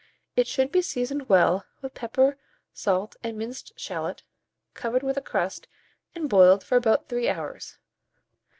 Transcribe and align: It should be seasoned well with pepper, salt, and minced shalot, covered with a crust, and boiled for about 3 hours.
It 0.35 0.47
should 0.47 0.71
be 0.71 0.81
seasoned 0.81 1.29
well 1.29 1.63
with 1.83 1.93
pepper, 1.93 2.39
salt, 2.73 3.17
and 3.21 3.37
minced 3.37 3.71
shalot, 3.79 4.23
covered 4.73 5.03
with 5.03 5.15
a 5.15 5.21
crust, 5.21 5.67
and 6.15 6.27
boiled 6.27 6.63
for 6.63 6.75
about 6.75 7.07
3 7.07 7.29
hours. 7.29 7.77